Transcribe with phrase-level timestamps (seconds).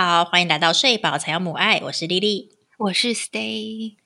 [0.00, 3.96] 好，欢迎来到睡饱才有母爱，我是丽丽，我是 Stay，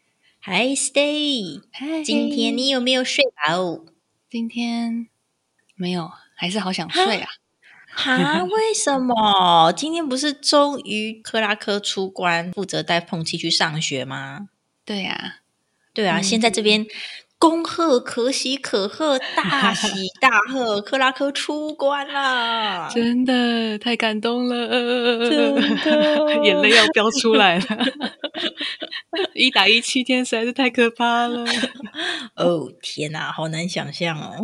[0.40, 3.84] 嗨 Stay，嗨，今天你有没有睡饱？
[4.30, 5.08] 今天
[5.74, 7.28] 没有，还是好想睡啊！
[7.90, 9.70] 哈，为什么？
[9.76, 14.48] 今天不是终于克拉克出关，负责带碰气去上学吗？
[14.86, 15.40] 对呀，
[15.92, 16.86] 对啊，现在这边。
[17.42, 19.88] 恭贺，可喜可贺，大喜
[20.20, 20.80] 大贺！
[20.80, 24.68] 克拉克出关了，真的太感动了，
[25.28, 27.64] 真的眼泪要飙出来了。
[29.34, 31.44] 一打一七天实在是太可怕了。
[32.38, 34.36] 哦天哪，好难想象哦。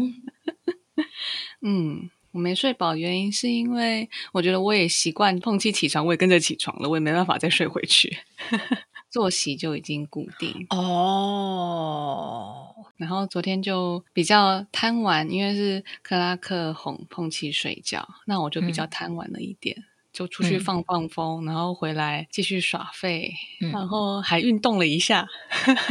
[1.63, 8.19] 嗯，我没睡饱，原因是因为我觉得我也习惯碰气起床，我也跟着起床了，我也没办法再睡回去。
[9.09, 12.68] 作息就已经固定哦，
[12.99, 23.33] 然后昨天就比较贪玩，因为是克拉克哄碰气睡觉，那我就比较贪玩了一点，就出去放放风，然后回来继续耍废，
[23.73, 25.27] 然后还运动了一下，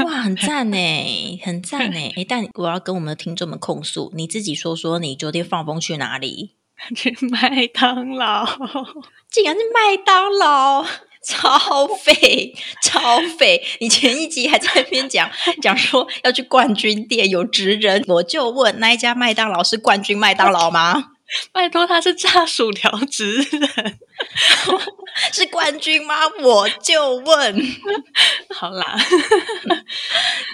[0.05, 0.77] 哇，很赞呢，
[1.43, 1.97] 很赞呢！
[2.15, 6.51] 哎，但我要跟我们的听众们控诉，你自己说说，你昨天放风去哪里？
[6.95, 8.45] 去麦当劳，
[9.31, 10.85] 竟然是麦当劳。
[11.29, 13.61] 超废，超废！
[13.81, 15.29] 你前一集还在那边讲
[15.61, 21.11] 讲说要去冠军店有职人，我就问那一家麦当劳是冠军麦当劳吗？
[21.51, 23.99] 拜托，他是炸薯条职人，
[25.33, 26.15] 是冠军吗？
[26.41, 27.61] 我就问。
[28.55, 28.97] 好啦，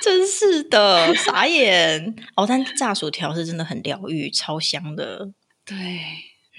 [0.02, 2.48] 真是的，傻眼哦！
[2.50, 5.30] 但炸薯条是真的很疗愈，超香的。
[5.64, 5.76] 对，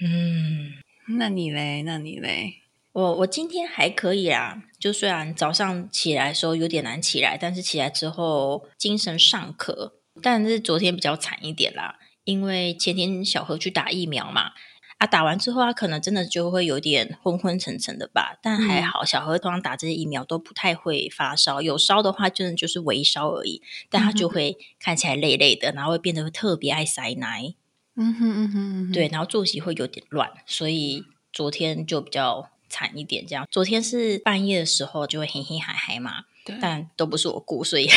[0.01, 0.71] 嗯，
[1.17, 1.83] 那你嘞？
[1.83, 2.61] 那你嘞？
[2.95, 9.99] 我我今天还可以啦，就虽然早上起来的时候有点难起来，但是起来之后精神尚可。
[10.21, 14.51] 但是昨天比较惨一点啦，因为前天小何去打疫苗嘛，
[14.99, 18.39] 啊，打完之后他可能真的就会有点昏昏沉沉的吧。
[18.41, 23.61] 但还好，小何通常打这些疫苗都不太会发烧，有烧的话真的就是微烧而已。
[23.89, 27.55] 但他就会看起来累累的，然后会变得特别爱塞奶。
[27.97, 31.03] 嗯哼嗯哼，对，然后作息会有点乱，所以
[31.33, 32.51] 昨天就比较。
[32.75, 33.47] 惨一点，这样。
[33.49, 36.25] 昨天是半夜的时候就会嘿嘿嗨嗨嘛，
[36.59, 37.87] 但都不是我雇，所以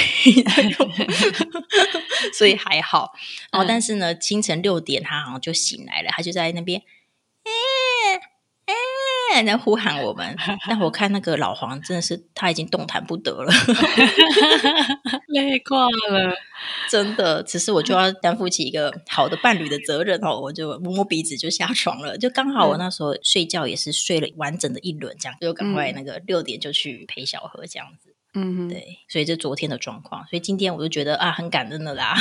[2.38, 3.12] 所以还好。
[3.50, 6.80] 然后，但是呢，清晨六点他好像就醒来了，他就在那边。
[9.46, 10.36] 在呼喊我们，
[10.68, 13.52] 但我看那个老黄真的是他已经动弹不得了，
[15.28, 16.34] 累 挂了，
[16.88, 17.42] 真的。
[17.42, 28.14] 只是我就要担负起一个好的伴侣的责任哦，我就摸摸鼻子就下床了，就刚好我那时候睡觉也是睡了完整的一轮，这样就赶快那个六点就去陪小何这样子。
[28.34, 32.14] 嗯，对，所以这昨天的状况，所以今天我就觉得啊，很感恩的啦。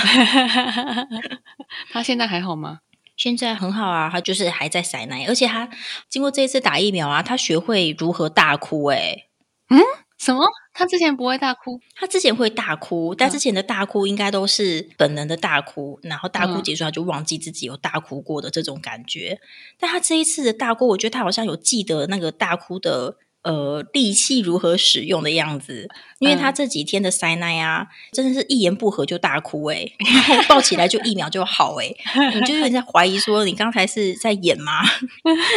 [1.92, 2.80] 他现在还好吗？
[3.18, 5.68] 现在很好啊，他就是还在塞奶，而且他
[6.08, 8.86] 经过这一次打疫苗啊，他学会如何大哭。
[8.86, 9.26] 哎，
[9.70, 9.82] 嗯，
[10.18, 10.48] 什么？
[10.72, 11.82] 他之前不会大哭？
[11.96, 19.40] 他之前会大哭，但之前的大哭应该都是本能的大哭，然后大哭结束他就忘记自己有大哭过的这种感觉。
[19.80, 23.18] 但他这一次的大哭，我觉得他好像有记得那个大哭的。
[23.48, 25.88] 呃，利器如何使用的样子？
[26.20, 29.90] 因为他这几天的塞奶啊，真的是一言不合就大哭哎，
[30.28, 31.88] 然 后抱起来就一秒就好哎，
[32.36, 34.82] 你就有点在怀疑说你刚才是在演吗？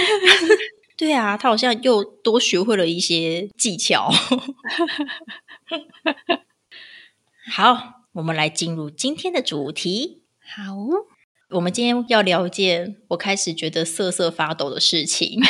[0.97, 4.09] 对啊，他好像又多学会了一些技巧。
[7.51, 10.23] 好，我们来进入今天的主题。
[10.41, 11.10] 好。
[11.53, 15.41] 我们今天要聊一件我开始觉得瑟瑟发抖的事情。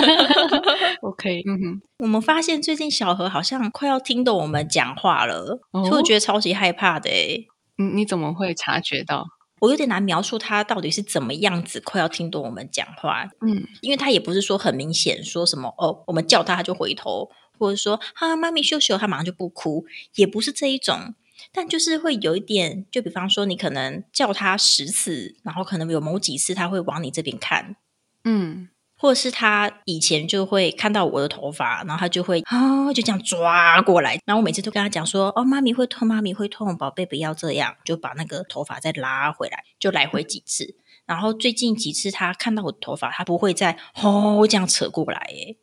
[1.00, 7.08] OK， 嗯哼，我们发现最近小何好像快要听懂我们讲话了，所以我觉得超级害怕的。
[7.10, 7.38] 哎，
[7.76, 9.24] 你你怎么会察觉到？
[9.60, 13.24] 我有点难描述他到底是怎么样子，快要听懂我们讲话。
[13.46, 19.84] 嗯，因为他也不是说很明显说什么哦，我们叫他他就回头，或者说哈妈咪秀秀，他马上就不哭，
[20.16, 21.14] 也不是这一种。
[21.52, 27.76] 但就是会有一点，就比方说，你可能叫他十次，然后可能有某几次他会往你这边看，
[28.24, 40.76] 嗯，或者是他以前就会看到我的头发，然后他就会啊，就这样抓过来，然后我每次都跟他讲说，哦，妈咪会痛，妈咪会痛，宝贝不要这样，就把那个头发再拉回来，就来回几次。
[41.04, 45.56] 然后最近几次他看到我的头发，他不会再哦这样扯过来，耶。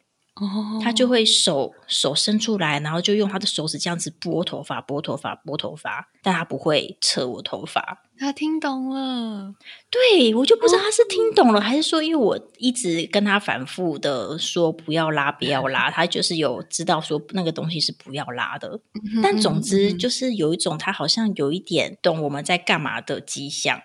[0.81, 8.03] 他就会手手伸出来，然后就用他的手指这样子拨头发、拨头发、拨头发，但他不会扯我头发。
[8.17, 9.53] 他听懂了，
[9.89, 18.81] 对我就不知道他是听懂了，还是说因为我一直跟他反复的说不要拉、不要拉，他就是有知道说那个东西是不要拉的。
[19.23, 23.81] 但总之就是有一种他好像有一点懂我们在干嘛的迹象。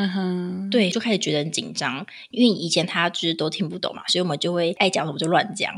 [0.00, 5.74] 嗯哼，对，就开始觉得很紧张，因为以前他就是都听不懂嘛，所以我们就会爱讲什么就乱讲。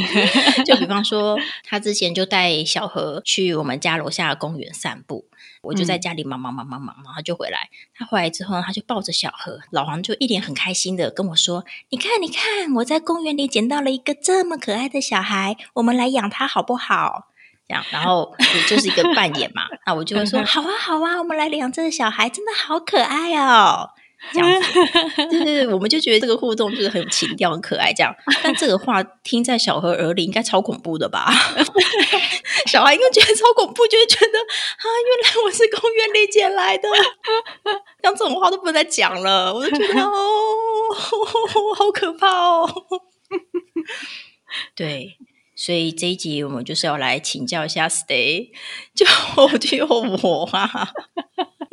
[0.66, 5.24] 就比方说，他之前就带小何去我们家楼下的公园散步，
[5.62, 7.70] 我就在家里忙忙忙忙忙，然后就回来。
[7.94, 17.30] 他回来之后，他就抱着小何，老黄就一脸很开心的跟我说：“你看，你看，我在公园里捡到了一个这么可爱的小孩，我们来养他好不好？”
[17.68, 18.34] 这样，然后
[18.68, 23.90] 就是一个扮演嘛，那我就会说：“好啊，好啊，我们来养这个小孩，真的好可爱哦。”
[24.32, 24.72] 这样子，
[25.30, 27.92] 就是我们就觉得这个互动就是很有情调、很可爱。
[27.92, 28.10] 这样，
[28.42, 31.30] 但这个话听在小何耳里应该超恐怖的吧？
[32.64, 36.88] 小孩应该觉得超恐怖，就会觉得啊，原来我是公园里捡来的，
[38.02, 39.52] 像这种话都不能再讲了。
[39.52, 40.14] 我就觉得 哦，
[41.76, 42.66] 好可怕哦。
[44.74, 45.18] 对，
[45.64, 48.50] 所以这一集我们就是要来请教一下 Stay，
[48.94, 49.06] 就
[49.56, 50.92] 就我啊。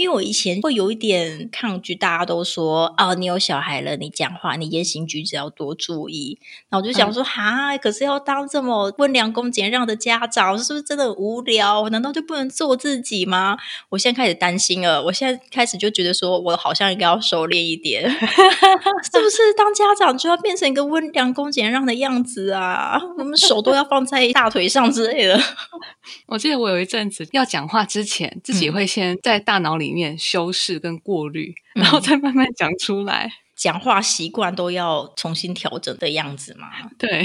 [0.01, 6.39] 因为我以前会有一点抗拒，大家都说啊，你有小孩了，你讲话、你言行举止要多注意。
[6.69, 11.87] 那我就想说，哈，可是要当这么温良恭俭让的家长，是不是真的无聊？
[11.89, 13.55] 难道就不能做自己吗？
[13.89, 15.03] 我现在开始担心了。
[15.03, 19.53] 我现在开始就觉得说，我好像应该要收敛一点， 是不是？
[19.55, 22.99] 当家长就要变成一个温良恭俭让的样子啊？
[23.19, 25.39] 我们手都要放在大腿上之类的。
[26.25, 29.90] 我记得我有一阵子要讲话之前，自己会先在大脑里。
[29.91, 33.31] 面修饰跟过滤，然后再慢慢讲出来。
[33.53, 36.67] 讲话习惯都要重新调整的样子吗？
[36.97, 37.23] 对，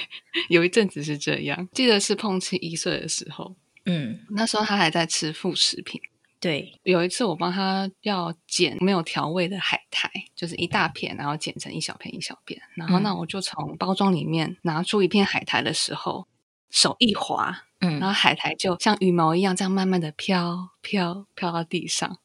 [0.50, 1.66] 有一阵子是这样。
[1.72, 3.56] 记得是碰瓷一岁的时候，
[3.86, 5.98] 嗯，那时候他还在吃副食品。
[6.38, 12.60] 对，有一次我帮他要剪没有调味的海苔，就是一大片，然后剪成一小片一小片。
[12.74, 16.26] 然后那我就从包装里面拿出一片海苔的时候，
[16.68, 17.64] 手一滑。
[17.80, 22.18] 嗯，然后海苔就像羽毛一样，这样慢慢的飘飘飘到地上，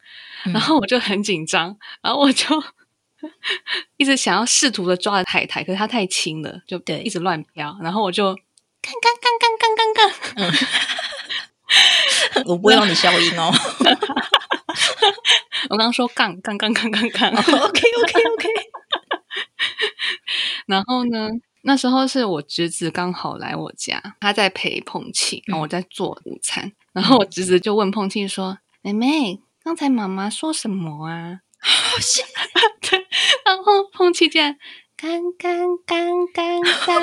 [0.51, 2.63] 然后我就很紧张，然后我就
[3.97, 8.33] 一直想要试图的抓着海苔，可是它太轻了，就对，一直乱飘，然后我就
[8.81, 9.93] 刚刚刚刚刚刚
[12.33, 13.51] 刚， 我不会让你消音哦，
[15.69, 18.47] 我刚刚说杠杠杠杠杠杠，OK OK OK，
[20.65, 21.29] 然后呢？
[21.65, 32.27] 那时候是我侄子刚好来我家，他在陪碰气，然后我在做午餐，然后我侄子就问碰气说：“妹妹，刚才妈妈说什么啊？” 好像
[32.89, 33.07] 对，
[33.45, 34.53] 然后碰气这样，
[34.97, 37.01] 刚刚刚刚刚，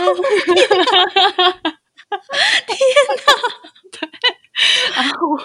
[0.55, 1.73] 天哪！
[3.93, 4.11] 对，
[4.95, 5.39] 然后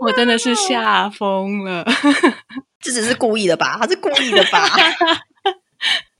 [0.00, 1.82] 我真的是吓疯了，
[2.80, 3.78] 这只是故意的吧？
[3.80, 4.68] 他是故意的吧？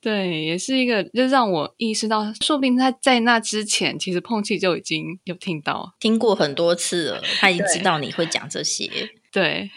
[0.08, 8.90] 对，也是一个，就让我意识到，说不定他在那之前，其实碰气就已经有听到，听过很多次了，他已经知道你会讲这些。
[9.30, 9.70] 对，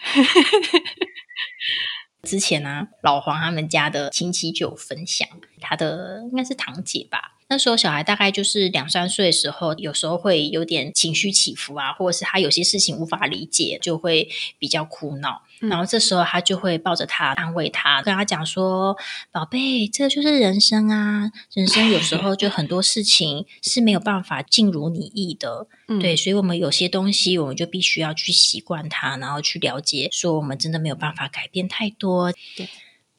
[2.24, 5.28] 之前呢，老黄他们家的亲戚就有分享，
[5.60, 7.31] 他的应该是堂姐吧。
[7.52, 14.26] 那时候小孩大概就是两三岁的时候，有时候会有点情绪起伏啊，或者是他有些事情无法理解，就会
[14.58, 15.42] 比较哭闹。
[15.60, 18.96] 然后这时候他就会抱着他安慰他，跟他讲说
[19.30, 25.66] ：“宝贝，这就是人生啊，人生有时候就很多事情是没有办法尽如你意的，
[26.00, 32.66] 对，所以我们有些东西我们就必须要去习惯它，然后去了解，说我们真的没有办法改变太多。”对。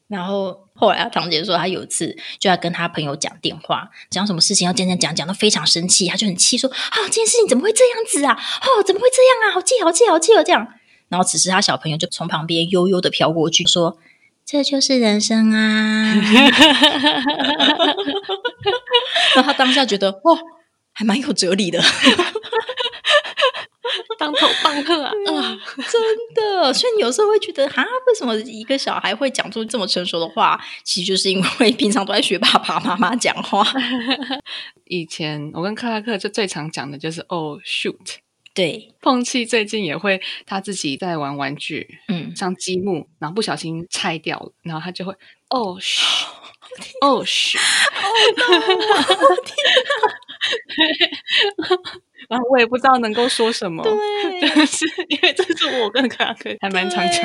[0.06, 8.32] 然后后来，堂姐说，她有一次就要跟她朋友讲电话，讲什么事情要讲讲讲，讲到非常生气，她就很气，说：“啊，这件事情怎么会这样子啊？
[8.32, 9.54] 哦，怎么会这样啊？
[9.54, 10.66] 好气，好气，好气哦！”这样。
[11.08, 13.96] 然后此时，他小朋友就从旁边悠悠的飘过去，说
[14.44, 16.14] ：“这就是人生啊！”
[19.36, 20.36] 然后他当下觉得，哇，
[20.92, 21.80] 还蛮有哲理的。
[24.18, 25.12] 当头棒喝啊！
[25.90, 26.02] 真
[26.34, 30.60] 的，所以你有时候会觉得，哈，为什么一个小孩会讲出这么成熟的话？
[30.84, 33.64] 其实就是因为平常都在学爸爸妈妈讲话。
[34.86, 38.16] 以前我跟克拉克就最常讲的就是“哦，shoot”。
[38.54, 45.12] 对，碰气最近也会他自己在玩玩具，嗯，像积木，然后不小心拆掉了，然后他就会
[45.50, 46.00] “哦，嘘，
[47.00, 47.62] 哦，嘘，哦，
[49.44, 49.56] 天
[51.56, 51.66] 哪！”
[52.28, 57.22] 然后我也不知道能够说什么，对， 是因为这是我跟卡克还蛮常讲。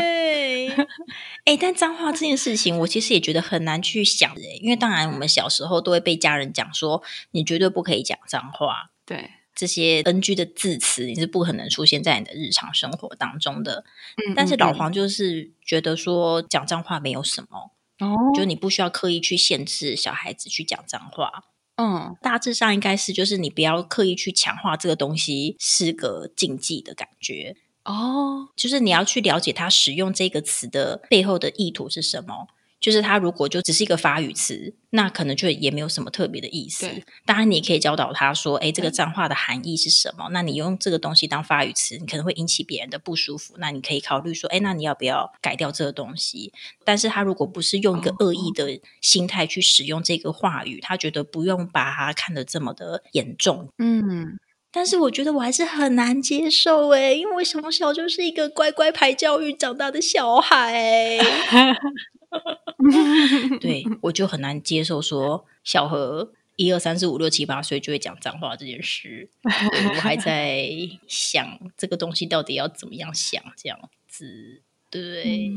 [1.45, 7.01] 哎，但脏话这件事情，我其实也觉得很难去想的，因为当然我们小时候都会被家人讲说，
[7.31, 13.83] 你绝对不可以讲脏话，对，这些 NG 的字词你是不可能出现在你的日常生活当中的。
[14.27, 21.45] 嗯，但是老黄就是觉得说讲脏话没有什么，哦，就你不需要刻意去限制小孩子去讲脏话。
[21.81, 27.55] 嗯，大致上应该是，就是你不要刻意去强化这个东西是个禁忌的感觉。
[27.85, 32.47] 哦，就是你要去了解它使用这个词的背后的意图是什么。
[32.79, 36.89] 就是他如果就只是一个法语词，那可能就也没有什么特别的意思。
[37.25, 43.55] 当然，你也可以教导他说：“哎，这个脏话的含义是什么？”那你用这个东西当法语词，你可能会引起别人的不舒服。
[43.57, 46.53] 那你可以考虑说：“哎，那你要不要改掉这个东西？”
[46.85, 53.69] 但是他如果不是用一个恶意的心态去使用这个话语，他觉得不用把它看得这么的严重。
[53.77, 54.39] 嗯。
[54.71, 61.17] 但是我觉得我还是很难接受哎，因为我从小就是一个乖乖牌教育长大的小孩，
[63.59, 69.29] 对我就很难接受说小何一二三四五六七八岁就会讲脏话这件事。
[69.43, 70.69] 我还在
[71.07, 74.61] 想这个东西到底要怎么样想这样子。
[74.89, 75.51] 对，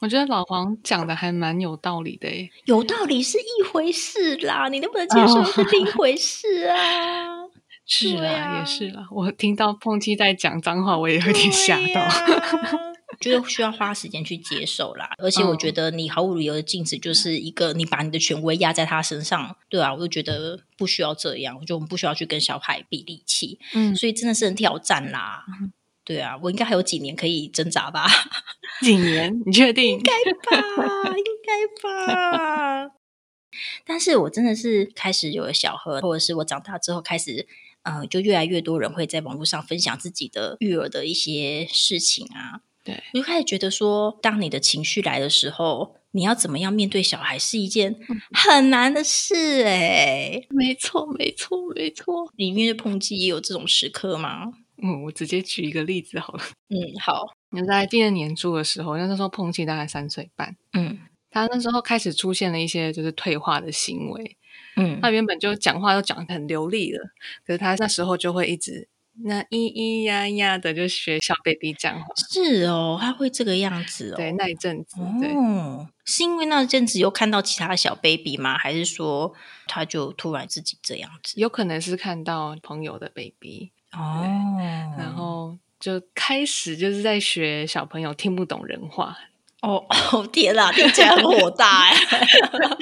[0.00, 7.42] 我觉得老黄讲的还蛮有道理的诶，有道理是一回事啦，你能不能接受是另一回事啊。
[7.84, 9.06] 是啊，也是啦。
[9.10, 12.91] 我听到碰七在讲脏话，我也有点吓到。
[13.20, 15.10] 觉得需要花时间去接受啦。
[15.18, 21.56] 而且我觉得你毫无理由的禁止，就是一个你把你的权威压在他身上，对啊，我就觉得不需要这样。
[21.56, 23.58] 我觉得我们不需要去跟小孩比力气。
[23.74, 25.44] 嗯，所以真的是很挑战啦。
[26.04, 28.06] 对啊，我应该还有几年可以挣扎吧？
[28.82, 29.40] 几年？
[29.46, 29.98] 你确 定？
[29.98, 30.12] 应该
[30.50, 30.58] 吧，
[31.16, 32.90] 应该吧。
[33.84, 37.46] 但是我真的是开始有了小何，或者是我长大之后开始。
[37.84, 42.60] 呃，就越来越多人会在网络上分享自己的育儿的一些事情啊。
[42.84, 47.96] 对，我就开始觉得说，当你的情绪来的时候，你要怎么样面对小孩是一件
[48.32, 49.64] 很难的事。
[49.64, 52.30] 哎，没错，没错，没错。
[52.36, 54.52] 你面对抨击也有这种时刻吗？
[54.82, 56.42] 嗯，我直接举一个例子好了。
[56.68, 57.24] 嗯，好。
[57.50, 60.56] 你在第二年住的时候，那时候碰击大概三岁半。
[60.72, 60.98] 嗯，
[61.30, 64.36] 他那时候开始出现了一些就是退化的行为。
[64.76, 67.00] 嗯，他原本就讲话都讲的很流利了，
[67.46, 68.88] 可是他那时候就会一直
[69.24, 72.06] 那咿咿呀呀的就学小 baby 讲话。
[72.32, 74.16] 是哦，他会这个样子哦。
[74.16, 78.56] 对，那一阵子，哦，是因为那阵子有看到其他的小 baby 吗？
[78.56, 79.34] 还是说
[79.66, 81.38] 他就突然自己这样子？
[81.38, 84.24] 有可能是看到朋友的 baby 哦，
[84.98, 89.18] 然后就开始就是在学小朋友听不懂人话。
[89.62, 91.94] 哦哦天哪，听起来很火大哎！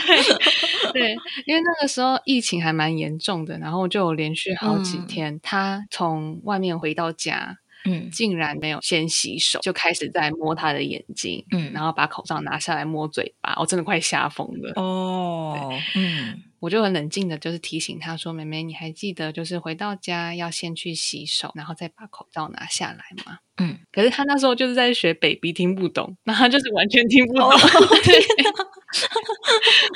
[0.92, 1.14] 对，
[1.46, 16.42] 因为那个时候疫情还蛮严重的，然后就连续好几天，他从外面回到家，嗯，竟然没有先洗手，就开始在摸他的眼睛，嗯，然后把口罩拿下来摸嘴巴，我真的快吓疯了哦，嗯。
[16.60, 23.78] 我就很冷静的，就是提醒他说：“妹妹，你还记得就是回到家要先去洗手，然后再把口罩拿下来吗？”嗯。
[23.90, 27.48] 可是他那时候就是在学 baby 听不懂，那他就是完全听不懂。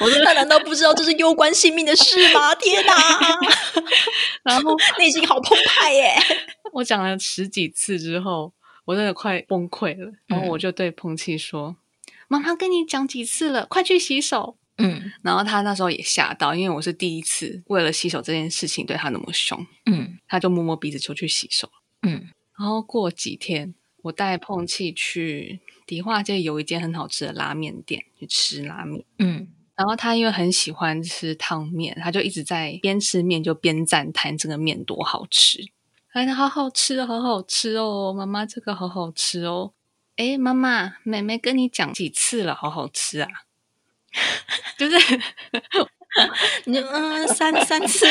[0.00, 2.55] 我说他难道不知道这是攸关性命的事吗？
[2.55, 2.95] 天哪！
[4.45, 6.14] 然后内心好澎湃耶！
[6.75, 8.52] 我讲了十几次之后，
[8.85, 10.12] 我真的快崩溃了。
[10.26, 11.76] 然后我就对碰气说
[12.28, 19.64] ：“妈妈跟你讲几次了，快去洗手。”嗯，然后他那时候也吓到，因为我是第一次为了洗手这件事情对他那么凶。
[19.87, 21.71] 嗯，他就摸摸鼻子出去洗手。
[22.02, 22.28] 嗯，
[22.59, 29.04] 然后过几天，我带碰气去迪化街有一间很好吃的拉面店去吃拉面。
[29.21, 35.64] 嗯，然后他因为很喜欢吃汤面，他就一直在边吃面就边赞叹这个面多好吃。
[36.14, 39.73] 哎，好好吃，好好吃哦，妈妈这个好好吃哦。
[40.14, 43.28] 哎，妈妈，妹妹跟你讲几次了，好好吃啊。
[44.78, 44.97] 就是，
[46.66, 48.06] 你就嗯三三次，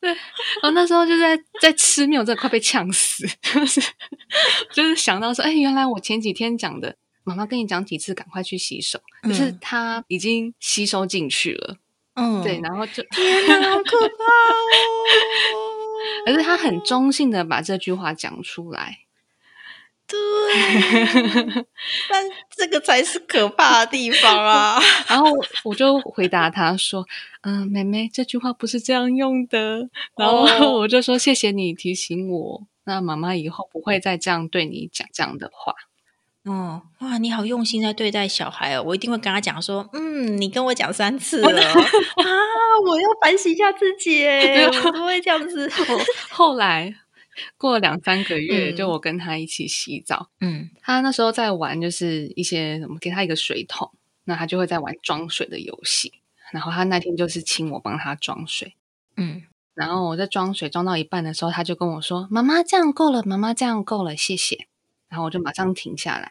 [0.00, 3.82] 对，然后那时候就在在吃面，我真的快被呛死，就是
[4.72, 11.76] 就是想到说，哎，原来我前几天讲的，妈妈跟你讲几次，赶快去洗手，可是他已经吸收进去了，
[12.14, 15.75] 嗯，对，然后就天哪，好可怕哦！
[16.24, 18.98] 可是他很中性的把这句话讲出来。
[20.08, 20.16] 对，
[22.08, 22.24] 但
[22.56, 24.80] 这个才是可怕的地方啊！
[25.10, 25.28] 然后
[25.64, 27.04] 我就回答他说
[27.42, 35.74] ：“嗯，妹妹，这句话不是这样用的。”然后我就说：“谢谢你提醒我，那妈妈以后不会再这样对你讲这样的话。”
[36.46, 38.82] 哦，哇，你好用心在对待小孩哦！
[38.86, 41.74] 我一定会跟他讲说：“嗯，你跟我讲三次了 啊，
[42.86, 45.70] 我要反省一下自己，我不会这样子。
[46.30, 46.94] ”后来。
[47.58, 50.30] 过了两三个月，就我跟他一起洗澡。
[50.40, 53.90] 嗯，他那时候在玩，就是一些什么，给他一个水桶，
[54.24, 56.14] 那他就会在玩装水的游戏。
[56.50, 58.74] 然后他那天就是请我帮他装水。
[59.18, 59.42] 嗯，
[59.74, 64.66] 然后我在装水装到一半的时候，他就跟我说：“妈妈这样够了，妈妈这样够了，谢谢。”
[65.16, 66.30] 然后我就马上停下来。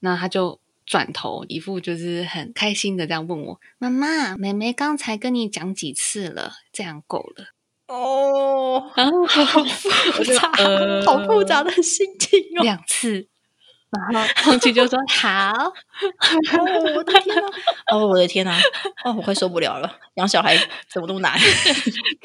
[0.00, 6.54] 那他就转头一副就是很开心的这样问我：“妈妈，妹妹刚才跟你讲几次了？
[6.72, 7.50] 这样够了。”
[7.86, 12.62] 哦，然后好复杂， 呃 好复杂的心情哦。
[12.64, 13.28] 两次，
[14.12, 17.42] 然后 空气就说好，哦，我的天哪！
[17.92, 18.58] 哦，我的天哪！
[19.04, 20.56] 哦，我快受不了了，养小孩
[20.92, 21.38] 怎么那么难？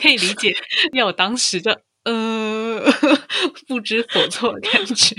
[0.02, 0.50] 可以理解，
[0.94, 1.72] 因为我当时就
[2.06, 2.55] 呃
[3.68, 5.16] 不知所措的感觉。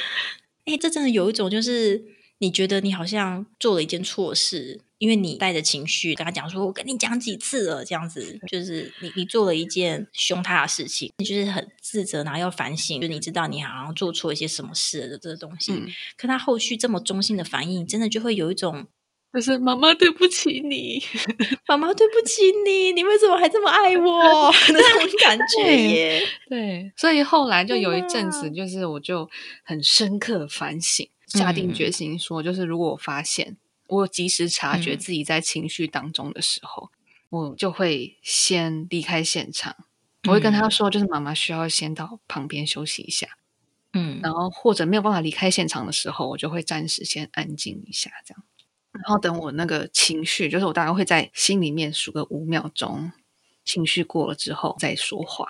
[0.66, 2.04] 哎，这真的有一种，就是
[2.38, 15.72] 你觉得你好像做了一件错事，因为你带着情绪跟他讲说：“我跟你讲几次了。”这样子，就是你你做了一件凶他的事情，你就是很自责，然后要反省，就你知道你好像做错一些什么事的这个东西。
[15.72, 15.86] 嗯，
[16.16, 18.88] 可他后续这么中性的反应，真的就会有一种
[19.36, 20.98] 就是妈妈对不起你，
[21.68, 26.22] 妈妈对不起你，你为什么还这么爱我 那种感觉耶？
[26.48, 29.28] 对，所以后来就有一阵子，就是我就
[29.62, 36.88] 很深刻反省，下定决心说，就是如果我发现我有及时察觉嗯自己在情绪当中的时候，
[37.28, 39.76] 我就会先离开现场。
[40.26, 43.28] 我会跟他说，就是妈妈需要先到旁边休息一下，
[43.92, 48.42] 嗯然后或者没有办法离开现场的时候，我就会暂时先安静一下，这样。
[49.02, 53.12] 然后等我那个情绪，就是我大概会在心里面数个五秒钟，
[53.64, 55.46] 情绪过了之后再说话。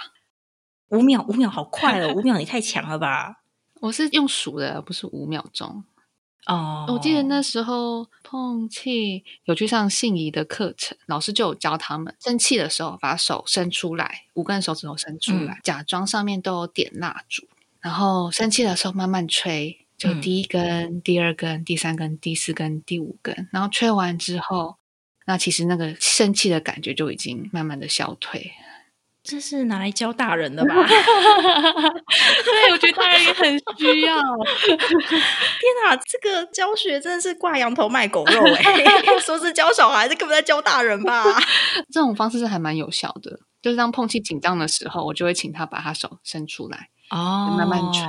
[0.89, 2.13] 五秒，五秒好快哦！
[2.17, 3.43] 五秒你太强了吧？
[3.81, 5.85] 我是用数的，不是五秒钟。
[6.47, 17.49] 哦，我记得那时候碰气有去上信宜的课程，老师就有教他们生气的时候把手伸出来，五根手指头伸出来，假装上面都有点蜡烛，
[17.81, 24.77] 然后生气的时候慢慢吹，就嗯第一根、第二根、第三根、第四根、第五根，然后吹完之后，
[25.27, 28.53] 那其实那个生气的感觉就已经慢慢的消退。
[29.29, 30.75] 这是拿来教大人的吧？
[30.87, 34.23] 对，我觉得大人也很需要。
[34.23, 34.87] 天
[35.85, 38.63] 哪，这个教学真的是挂羊头卖狗肉哎、
[39.19, 41.25] 说是教小孩，这根本在教大人吧？
[41.93, 46.91] 这种方式是还蛮有效的，就是当碰气紧张的时候，我就会请他把他手伸出来。
[47.11, 48.03] 哦慢慢吹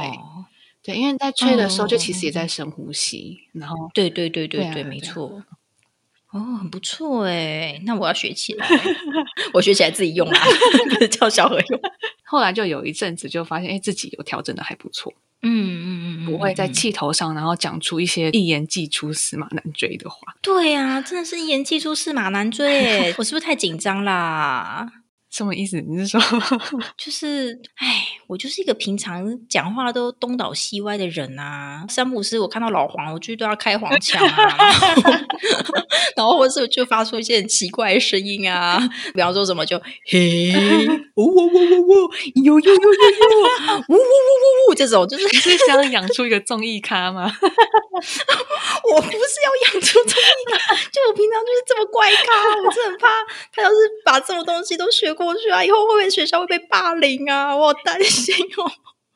[0.88, 5.44] 对，因为在吹的时候，哦就其实也在深呼吸，然后对对对对对，没错。
[6.32, 8.68] 哦，很不错哎，那我要学起来，
[9.54, 10.42] 我学起来自己用啦，
[10.90, 11.80] 不是叫小何用。
[12.24, 15.50] 后来就有一阵子就发现，哎，自己有调整的还不错，嗯
[15.84, 20.36] 嗯嗯，不会在嗯气头上，然后讲出一些一言既出驷马难追的话。
[20.42, 24.90] 对呀、真的是一言既出驷马难追哎，我是不是太紧张啦？
[25.38, 25.80] 什么意思？
[25.82, 26.20] 你是说
[26.98, 31.86] 就是，哎，我就是一个平常讲话都东倒西歪的人啊。
[31.88, 34.58] 三不师，我看到老黄，我就都要开黄腔啊，
[36.18, 38.82] 然后或是就发出一些很奇怪的声音啊，
[39.14, 40.52] 比方说什么就嘿，
[41.14, 42.12] 呜呜呜呜呜，
[42.44, 47.32] 呦呦呦呦呦，呜呜呜呜呜，这种就是你是想养出一个综艺咖吗？
[48.90, 53.08] 我不是要养出综艺咖，就我平常就是这么怪咖，我真的很怕
[53.54, 57.54] 他要是把这种东西都学过去啊，以后会不会学校会被霸凌啊？
[57.56, 58.72] 我好担心哦。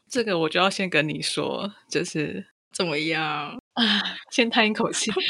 [0.10, 3.58] 这个我就要先跟你说，就是怎么样？
[3.74, 3.84] 啊，
[4.32, 5.12] 先叹一口气。
[5.12, 5.16] 啊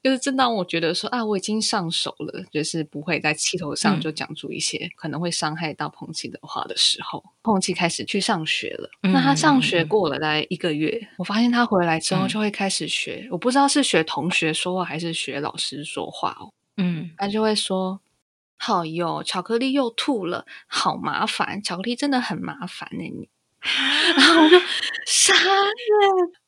[0.00, 8.88] 就是正当我觉得说啊，我已经上手了，就是不会在气头上嗯就讲出一些可能会伤害到碰气的话的时候，碰气开始去上学了。
[9.02, 16.48] 嗯那他上学过了大概一个月，我发现他回来之后嗯就会开始学，我不知道是学同学说话还是学老师说话哦。
[16.76, 18.00] 嗯，他就会说
[18.58, 23.28] ：“好哟，巧克力又吐了，好麻烦，巧克力真的很麻烦呢、你。
[24.16, 24.58] ”然后我就
[25.06, 25.42] 傻眼。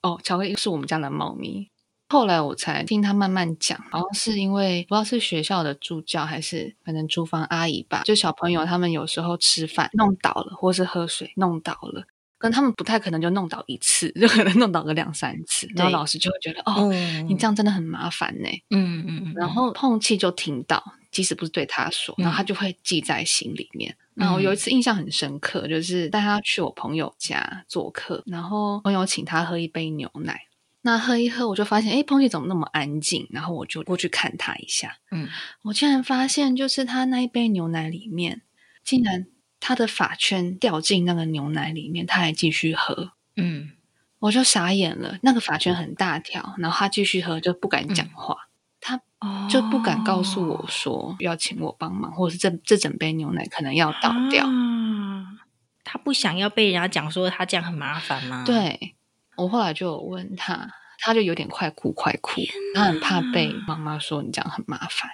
[0.03, 1.71] 哦，巧克力是我们家的猫咪。
[2.09, 12.07] 后来我才听他慢慢讲，好像是因为不知道是学校的助教还是反正厨房阿姨吧，就小朋友他们有时候吃饭弄倒了，或是喝水弄倒了，
[12.41, 16.91] 跟他们不太可能就弄倒一次，就可能弄倒个两三次，然后老师就会觉得哦，
[17.29, 23.95] 你这样真的很麻烦呢、嗯嗯嗯，然后碰气就听到，即使不是对他说，然后他就会记在心里面。
[24.15, 30.41] 然后有一次印象很深刻，就是带他去我朋友家做客，然后朋友请他喝一杯牛奶。
[30.83, 33.27] 那喝一喝，我就发现，哎，碰气怎么那么安静？
[33.31, 35.29] 然后我就过去看他一下，嗯，
[35.63, 38.41] 我竟然发现，就是他那一杯牛奶里面，
[38.83, 39.27] 竟然
[39.61, 43.13] 他的发圈掉进那个牛奶里面，他还继续喝。
[43.37, 43.71] 嗯
[44.19, 48.49] 我就傻眼了，那个发圈很大条，然后他继续喝，就不敢讲话。
[48.81, 54.47] 他哦就不敢告诉我说要请我帮忙，或者是这这整杯牛奶可能要倒掉。
[54.47, 55.39] 啊
[55.83, 58.95] 他不想要被人家讲说他这样很麻烦吗？，对
[59.37, 62.43] 我后来就有问他，他就有点快哭快哭，
[62.75, 65.11] 他很怕被妈妈说你这样很麻烦。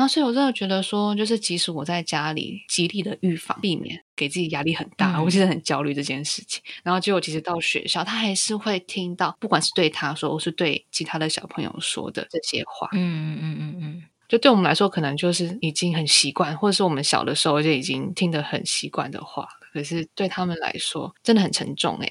[0.00, 6.62] 然后，所以我真的觉得说，就是即使我在家里极力的预防，避免给自己压力很大，嗯我其实很焦虑这件事情。
[6.82, 12.88] 然后，结果其实到学校，他还是会听到，不管是对他说，或是对其他的小朋友说的这些话。
[12.92, 19.46] 嗯嗯嗯嗯就对我们来说，可能就是已经很习惯，或者是我们小的时候就已经听得很习惯的话。
[19.72, 22.10] 可是对他们来说，真的很沉重哎。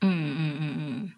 [0.00, 1.10] 嗯嗯嗯嗯，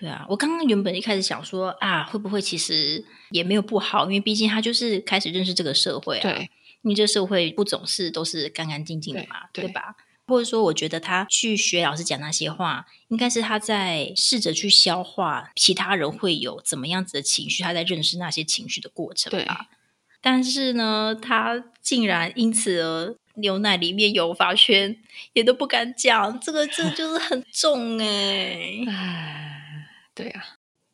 [0.00, 6.22] 对啊，我刚刚原本一开始想说啊，会不会其实也没有不好，因为毕竟他就是开始认识这个社会啊。
[6.22, 6.50] 对，
[6.82, 9.94] 因为这社会不总是都是干干净净的嘛，对对吧？
[10.26, 19.66] 或者说，我觉得他去学老师讲那些话，应该是他在试着去消化其他人会有怎么样子的情绪，他在认识那些情绪的过程对吧。
[20.22, 24.96] 但是呢，他竟然因此而牛奶里面有发圈，
[25.32, 29.59] 也都不敢讲，这个这就是很重哎、唉，
[30.14, 30.42] 对啊，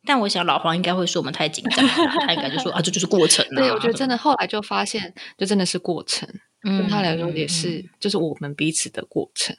[0.05, 1.92] 但我想老黄应该会说我们太紧张了，
[2.26, 3.57] 他应该就说 啊，这就是过程、啊。
[3.57, 9.57] 对我觉得真的后来就发现，就真的是过程，对嗯他来说也是，就是我们彼此的过程。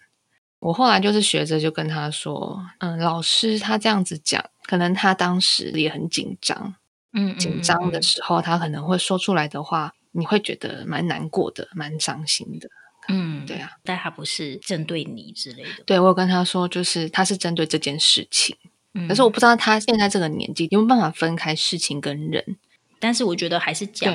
[0.60, 6.76] 我后来就是学着就跟他说，嗯，老师他这样子讲，可能他当时也很紧张，
[7.14, 12.68] 嗯嗯紧张的嗯时候，他可能会说出来的话，你会觉得蛮难过的，蛮伤心的。
[13.10, 15.84] 嗯，对啊，但他不是针对你之类的。
[15.86, 18.70] 对我有跟他说，就是他是针对这件事情，嗯
[19.08, 22.44] 可是我不知道他现在这个年纪有没有办法分开事情跟人。
[23.00, 24.14] 但是我觉得还是讲，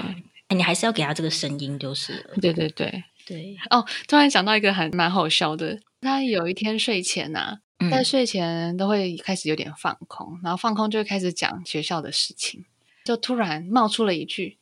[0.48, 2.34] 哎你还是要给他这个声音就是了。
[2.40, 12.64] 对对对，对，哦，突然想到一个还蛮好笑的，他有一天睡前呐、嗯在睡前都会开始有点放空，然后放空就会开始讲学校的事情，
[13.04, 14.58] 就突然冒出了一句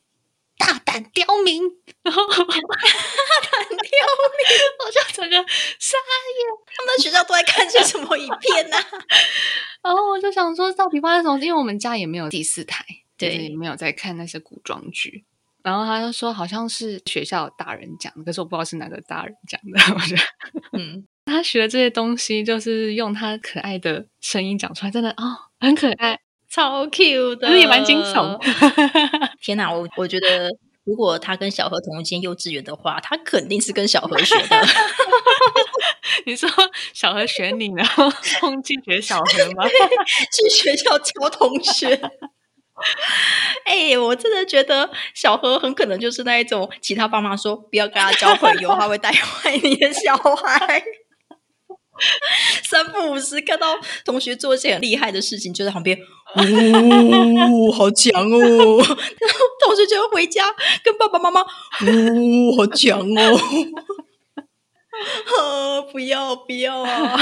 [0.61, 1.63] 大胆刁民”，
[2.03, 2.69] 然 后大胆刁民，
[4.85, 5.35] 我就整个
[5.79, 8.77] 傻眼，他们学校都在看些什么影片呢、
[9.81, 11.45] 然后我就想说，到底发生什么事？
[11.45, 12.85] 因为我们家也没有第四台，
[13.17, 15.25] 对也没有在看那些古装剧。
[15.63, 19.93] 然后他就说，好像是学校大人讲的，可是我不知道是哪个大人讲的。
[19.93, 20.21] 我觉得
[20.77, 26.19] 嗯，他学的这些东西，就是用他可爱的声音讲出来，真的哦，很可爱，
[26.53, 28.37] 超 Q 的，可是也蛮惊悚。
[29.41, 30.51] 天哪，我我觉得
[30.83, 34.61] 如果他跟小何同一间幼稚园的话，他肯定是跟小何学的。
[36.25, 36.49] 你说
[36.93, 39.65] 小何选你，然后冲进学小何吗？
[39.67, 41.99] 去学校教同学。
[43.65, 50.83] 哎、我真的觉得小何很可能就是那一种，其他爸妈说不要跟他交朋友，他会带坏你的小孩。
[52.63, 55.97] 三不五时看到同学做一些很厉害的事情，就在旁边，
[56.35, 58.37] 哦，好强哦！
[58.39, 60.43] 然后同学就会回家
[60.83, 61.45] 跟爸爸妈妈，哦，
[62.57, 63.39] 好强哦！
[65.37, 67.17] 啊，不要不要啊！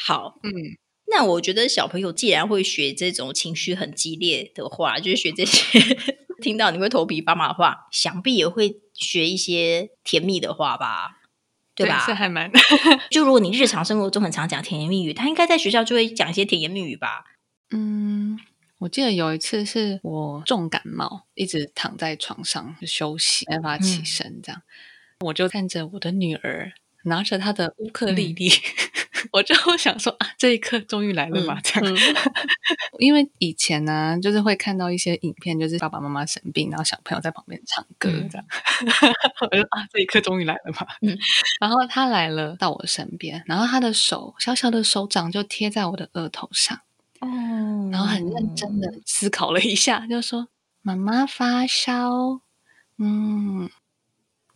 [0.00, 0.50] 好，嗯，
[1.06, 5.78] 那我觉得小朋友既然会学这种情绪很激烈的话，就是学这些
[6.42, 11.22] 听到你会头皮发麻的话，想必也会学一些甜蜜的话吧，
[11.74, 12.04] 对吧？
[12.06, 12.50] 是还蛮
[13.10, 17.24] 就如果你日常生活中很常讲甜言蜜语，他应该在学校就会讲一些甜言蜜语吧？
[17.70, 18.38] 嗯。
[18.78, 24.60] 我记得有一次是我重感冒，一直躺在床上休息，没办法起身，这样、
[25.20, 26.72] 我就看着我的女儿
[27.04, 28.50] 拿着她的乌克丽丽，
[29.32, 31.96] 我就想说啊，这一刻终于来了嘛，这样。
[32.98, 38.46] 因为以前呢、就是会看到一些影片，就是爸爸妈妈生病，然后小朋友在旁边唱歌嗯这样，
[39.40, 40.86] 我就啊，这一刻终于来了嘛。
[41.02, 41.16] 嗯
[41.60, 46.78] 然后他来了到我身边，然后他的手小小的手掌就贴在我的额头上，
[47.20, 47.28] 哦
[47.92, 50.48] 然后很认真的思考了一下，就说
[50.82, 52.40] ：“妈妈发烧，
[52.98, 53.70] 嗯，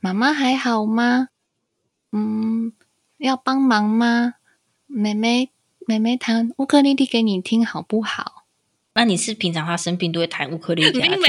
[0.00, 1.28] 妈妈还好吗？
[2.12, 2.72] 嗯，
[3.18, 4.34] 要帮忙吗？
[4.88, 5.50] 妹妹，
[5.86, 8.42] 妹妹弹乌克丽丽给你听好不好？”
[8.94, 11.28] 那你是平常他生病都会弹乌克丽丽 没有是他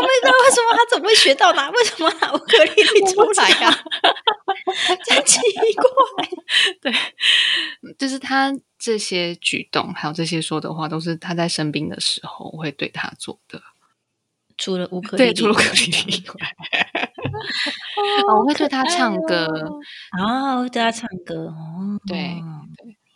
[0.00, 1.68] 为那为什么他怎么会学到拿？
[1.70, 3.84] 为什么拿乌克丽丽出来呀、
[5.04, 5.40] 真奇
[5.74, 5.84] 怪。
[6.80, 6.94] 对，
[7.98, 13.60] 就是他这些举动，还有这些说的话，都是他在生病的时候会对他做的。
[14.56, 16.56] 除了乌克丽丽，对，除了乌克丽丽以外，
[18.26, 19.46] 哦我会对他唱歌。
[20.18, 22.36] 哦，对他唱歌哦，对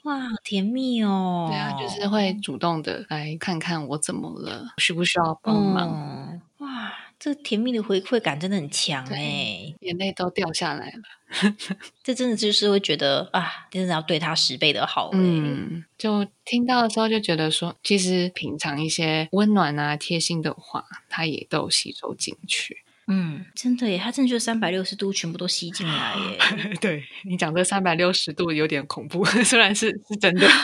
[0.05, 11.03] 哇，好甜蜜哦，对啊，就是会主动的来看看我怎么了，需不需要帮忙，嗯哇，这甜蜜的回馈感真的很强对哎，眼泪都掉下来了。
[12.05, 22.85] 这真的就是会觉得啊，真的要对他十倍的好哎，嗯，就听到的时候就觉得说，其实平常一些温暖啊、贴心的话，他也都吸收进去。
[23.09, 30.49] 嗯，真的耶，他真的就三百六十度全部都吸进来耶， 对你讲这三百六十度有点恐怖， 虽然是是真的。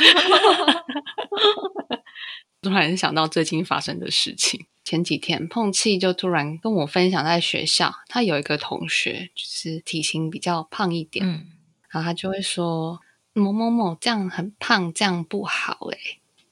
[2.61, 11.47] 突然想到最近发生的事情，前几天碰气就突然跟我分享，在学校他有一个同学就是体型比较胖一点，嗯，
[11.91, 13.01] 然后他就会说
[13.33, 15.99] 某某某这样很胖，这样不好哎、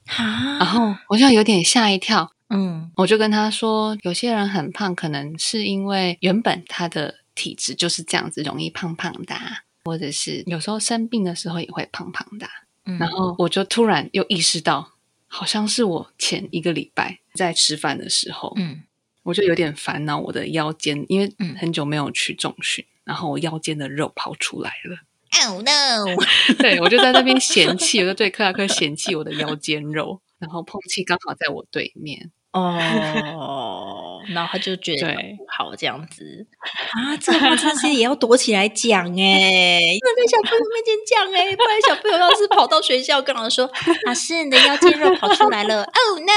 [0.05, 2.91] 哈，然后我就有点吓一跳，嗯。
[2.97, 12.51] 我就跟他说，有些人很胖，可能是因为原本他的体质就是这样子，容易胖胖的啊、或者是有时候生病的时候也会胖胖的啊、
[12.85, 14.91] 嗯，然后我就突然又意识到，
[15.27, 18.83] 好像是我前一个礼拜在吃饭的时候，嗯。
[19.23, 21.55] 我就有点烦恼我的腰间，因为嗯。
[21.55, 24.97] 很久没有去重训，然后我腰间的肉跑出来了。
[25.47, 35.07] Oh no，对我就在那边嫌弃，我就对克拉克嫌弃我的腰间肉，然后碰气刚好在我对面， 哦，然后他就觉得
[35.47, 36.45] 好这样子
[36.91, 43.71] 啊，这个话真是也要躲起来讲哎， 不能在小朋友面前讲哎，不然小朋友要是跑到学校跟老师说，
[44.05, 46.31] 老师你的腰间肉跑出来了，Oh no，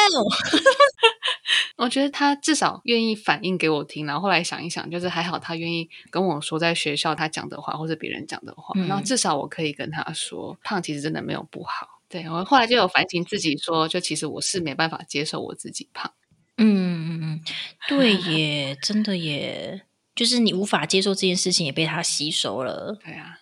[1.84, 11.93] 我觉得他至少愿意反映给我听，然后后来想一想，就是还好他愿意跟我说，在学校他讲的话，或者别人讲的话，嗯然后至少我可以跟他说，胖其实真的没有不好。
[12.14, 16.12] 对我后来就有反省自己说，就其实我是没办法接受我自己胖。
[16.56, 17.40] 嗯嗯嗯，
[17.88, 19.82] 对耶，真的耶，
[20.14, 22.96] 就是你无法接受这件事情，也被他吸收了。
[23.04, 23.40] 对啊，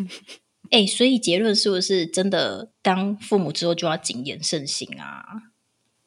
[0.72, 5.22] 哎，所以结论是不是真的当父母之后就要谨言慎行啊？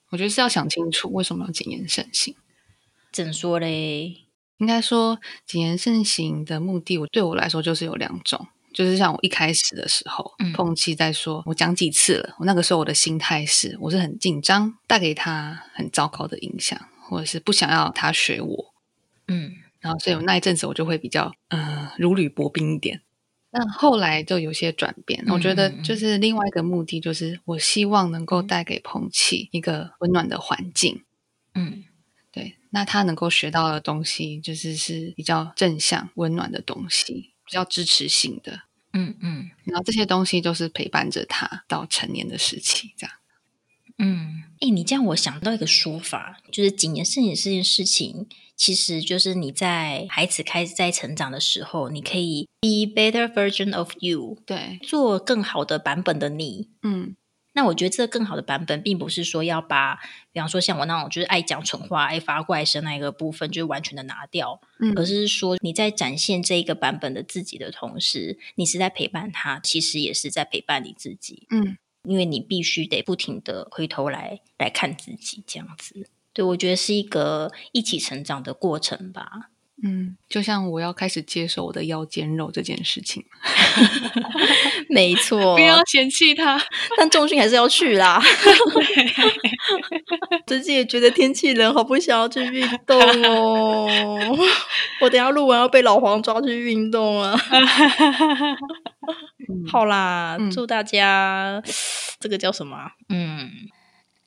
[0.09, 2.35] 我觉得是要想清楚为什么要谨言慎行。
[3.11, 4.25] 怎说嘞？
[4.57, 10.53] 应该说，谨言慎行的目的，我对我来说就是有两种，就是像我一开始的时候，嗯。
[10.53, 18.73] 碰气在说，我讲几次了，我那个时候我的心态是，我是很紧张，带给他很糟糕的影响，或者是不想要他学我，
[19.27, 19.55] 嗯。
[19.79, 23.01] 然后所以我那一阵子我就会比较呃如履薄冰一点。
[23.51, 31.03] 那后来就有些转变，嗯我觉得嗯嗯就是另外一个目的，就是我希望能够带给彭气一个温暖的环境。
[31.55, 31.85] 嗯。
[32.31, 38.61] 对，那他能够学到的东西，就是是比较正向、温暖的东西，比较支持性的。
[38.93, 43.15] 嗯嗯然后这些东西都是陪伴着他到成年的时期，这样。
[43.97, 44.43] 嗯。
[44.61, 56.67] 哎，你这样我想到一个说法，就是谨言慎行这件事情，其实就是你在孩子开始在成长的时候，你可以 be better version of you，对，做更好的版本的你。
[56.83, 57.15] 嗯
[57.59, 59.99] 那我觉得这个更好的版本，并不是说要把，
[60.31, 76.07] 比方说像我那种就是爱讲蠢话、爱发怪声那一个部分，就是完全的拿掉，嗯而是说你在展现这一个版本的自己的同时，你是在陪伴他，其实也是在陪伴你自己，嗯因为你必须得不停的回头来来看自己，这样子。
[76.31, 79.49] 对，我觉得是一个一起成长的过程吧。
[79.81, 83.23] 嗯，就像我要开始接受我的腰间肉这件事情，
[84.89, 86.61] 没错不要嫌弃他。
[86.97, 88.21] 但重训还是要去啦。
[90.45, 93.87] 最近也觉得天气冷，好不想要去运动哦。
[95.01, 97.39] 我等下录完要被老黄抓去运动啊。
[99.71, 101.61] 好啦，嗯祝大家
[102.19, 102.91] 这个叫什么啊？
[103.09, 103.49] 嗯，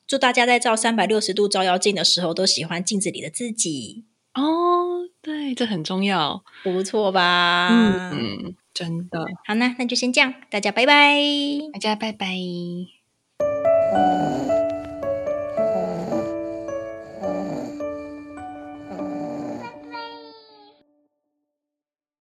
[0.07, 6.43] 祝大家在照三百六十度照妖镜的时候，都喜欢镜子里的自己，哦，对，这很重要。
[6.63, 7.69] 不错吧？
[7.71, 9.25] 嗯嗯，真的。
[9.45, 11.19] 好呢，那就先这样，大家拜拜。
[11.73, 12.27] 大家拜拜。
[13.95, 14.42] 嗯